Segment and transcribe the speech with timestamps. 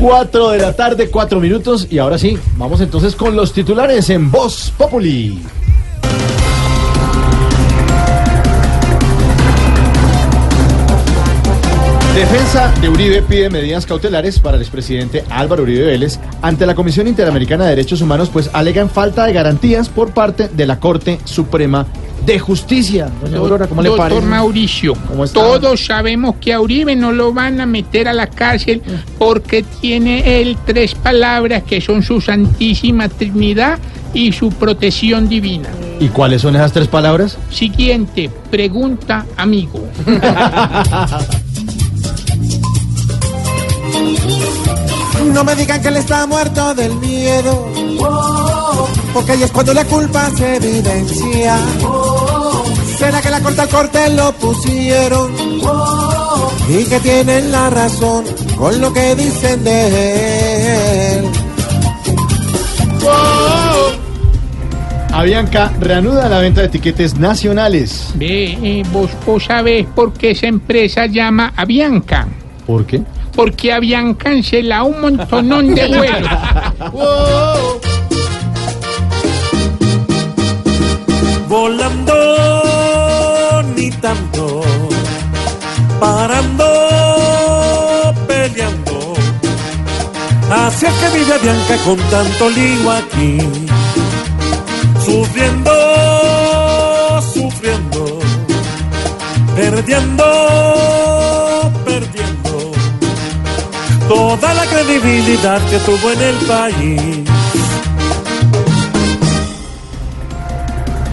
[0.00, 1.86] 4 de la tarde, 4 minutos.
[1.90, 5.38] Y ahora sí, vamos entonces con los titulares en Voz Populi.
[12.14, 17.06] Defensa de Uribe pide medidas cautelares para el expresidente Álvaro Uribe Vélez ante la Comisión
[17.06, 21.86] Interamericana de Derechos Humanos, pues alegan falta de garantías por parte de la Corte Suprema
[22.32, 23.10] de Justicia.
[23.20, 24.26] Doña Aurora, ¿cómo le Doctor parece?
[24.26, 25.40] Mauricio, ¿Cómo está?
[25.40, 28.82] todos sabemos que a Uribe no lo van a meter a la cárcel
[29.18, 33.80] porque tiene él tres palabras que son su santísima Trinidad
[34.14, 35.68] y su protección divina.
[35.98, 37.36] ¿Y cuáles son esas tres palabras?
[37.50, 39.88] Siguiente pregunta, amigo.
[45.34, 47.68] No me digan que él está muerto del miedo.
[49.12, 51.58] Porque ahí es cuando la culpa se evidencia.
[52.98, 55.32] ¿Será que la corta al corte lo pusieron?
[56.68, 58.24] Y que tienen la razón
[58.56, 61.24] con lo que dicen de él.
[65.12, 68.12] Avianca reanuda la venta de etiquetes nacionales.
[68.14, 72.28] Ve, eh, vos, vos sabés por qué esa empresa llama Avianca.
[72.66, 73.02] ¿Por qué?
[73.34, 76.30] Porque habían cancelado un montonón de vuelos.
[81.50, 82.14] volando
[83.74, 84.62] ni tanto,
[85.98, 86.64] parando,
[88.28, 89.14] peleando.
[90.48, 93.38] Así es que vive Bianca con tanto lío aquí,
[95.04, 95.72] sufriendo,
[97.34, 98.20] sufriendo,
[99.56, 100.24] perdiendo,
[101.84, 102.72] perdiendo
[104.08, 107.30] toda la credibilidad que tuvo en el país.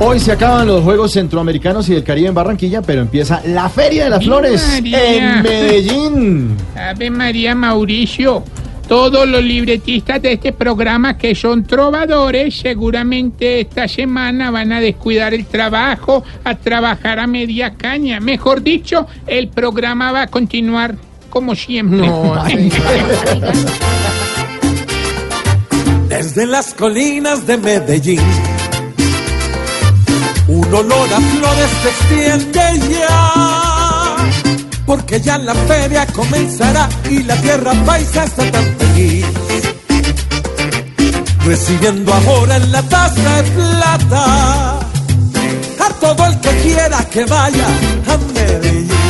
[0.00, 4.04] Hoy se acaban los Juegos Centroamericanos y del Caribe en Barranquilla, pero empieza la Feria
[4.04, 5.14] de las ¡Mi Flores María!
[5.14, 6.56] en Medellín.
[6.76, 8.44] Ave María Mauricio,
[8.86, 15.34] todos los libretistas de este programa que son trovadores seguramente esta semana van a descuidar
[15.34, 18.20] el trabajo, a trabajar a media caña.
[18.20, 20.94] Mejor dicho, el programa va a continuar
[21.28, 22.08] como siempre.
[26.08, 28.20] Desde las colinas de Medellín,
[30.68, 34.16] un olor a flores se extiende ya.
[34.86, 39.26] Porque ya la feria comenzará y la tierra paisa está tan feliz.
[41.44, 47.66] Recibiendo ahora en la taza de plata a todo el que quiera que vaya
[48.06, 49.07] a Medellín.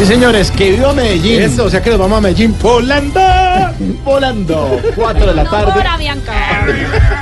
[0.00, 1.42] Sí, señores, que viva Medellín.
[1.42, 3.20] Eso, o sea que nos vamos a Medellín volando.
[4.02, 4.80] Volando.
[4.96, 5.72] 4 de la tarde.
[5.72, 6.66] Ahora, Bianca.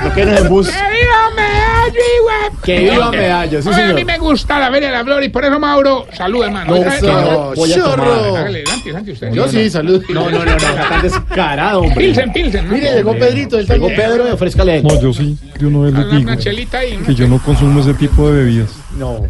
[0.05, 0.69] Lo que es en bus.
[0.69, 2.63] ¡Que viva Medallo, güey!
[2.63, 5.29] Que viva Medallo, sí, Oye, A mí me gusta la Feria de la Flor y
[5.29, 6.77] por eso, Mauro, salud, hermano.
[6.77, 7.61] No, ¿Sabe eso, qué?
[7.61, 7.97] voy a tomar.
[7.97, 8.37] chorro.
[8.37, 9.33] Hágale, Santi, Santi, usted.
[9.33, 10.05] Yo sí, salud.
[10.11, 11.97] No, no, no, no, tan descarado, hombre.
[11.97, 12.69] Pilsen, pilsen.
[12.69, 12.75] ¿no?
[12.75, 13.89] Mire, llegó Pedrito, él Llegó.
[13.89, 14.83] Pedro y ofrézcale.
[14.83, 16.97] No, yo sí, de una vez les digo una chelita ahí.
[16.97, 17.07] ¿no?
[17.07, 18.71] que yo no consumo ese tipo de bebidas.
[18.97, 19.27] No.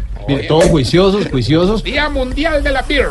[0.47, 1.83] Todos juiciosos, juiciosos.
[1.83, 3.09] Día Mundial de la Beer.